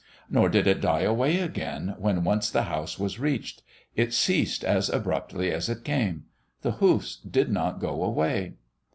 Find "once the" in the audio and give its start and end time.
2.23-2.63